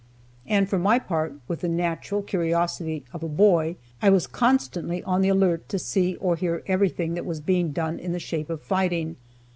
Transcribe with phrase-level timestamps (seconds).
[0.47, 5.21] And, for my part, with the natural curiosity of a boy, I was constantly on
[5.21, 8.63] the alert to see or hear everything that was being done in the shape of
[8.63, 9.15] fighting.